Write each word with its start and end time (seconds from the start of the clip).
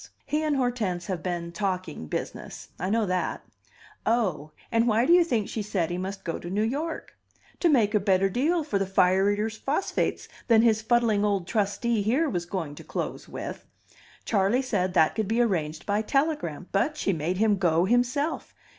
He 0.25 0.41
and 0.41 0.55
Hortense 0.55 1.05
have 1.05 1.21
been 1.21 1.51
'talking 1.51 2.07
business'; 2.07 2.69
I 2.79 2.89
know 2.89 3.05
that. 3.05 3.45
Oh 4.03 4.49
and 4.71 4.87
why 4.87 5.05
do 5.05 5.13
you 5.13 5.23
think 5.23 5.47
she 5.47 5.61
said 5.61 5.91
he 5.91 5.97
must 5.99 6.23
go 6.23 6.39
to 6.39 6.49
New 6.49 6.63
York? 6.63 7.13
To 7.59 7.69
make 7.69 7.93
a 7.93 7.99
better 7.99 8.27
deal 8.27 8.63
for 8.63 8.79
the 8.79 8.87
fire 8.87 9.29
eater's 9.29 9.57
phosphates 9.59 10.27
than 10.47 10.63
his 10.63 10.81
fuddling 10.81 11.23
old 11.23 11.45
trustee 11.45 12.01
here 12.01 12.27
was 12.27 12.45
going 12.47 12.73
to 12.73 12.83
close 12.83 13.29
with. 13.29 13.67
Charley 14.25 14.63
said 14.63 14.95
that 14.95 15.13
could 15.13 15.27
be 15.27 15.39
arranged 15.39 15.85
by 15.85 16.01
telegram. 16.01 16.67
But 16.71 16.97
she 16.97 17.13
made 17.13 17.37
him 17.37 17.57
go 17.59 17.85
himself! 17.85 18.55